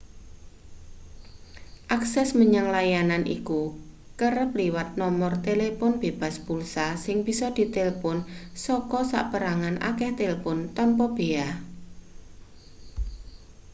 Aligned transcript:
akses 1.95 2.29
menyang 2.39 2.67
layanan 2.75 3.23
iku 3.37 3.61
kerep 4.19 4.49
liwat 4.59 4.89
nomor 5.01 5.33
telepon 5.47 5.91
bebas 6.01 6.35
pulsa 6.45 6.87
sing 7.03 7.17
bisa 7.27 7.47
ditelpon 7.57 8.17
saka 8.65 8.99
saperangan 9.13 9.75
akeh 9.89 10.11
talpon 10.19 10.57
tanpa 10.77 11.05
bea 11.15 11.49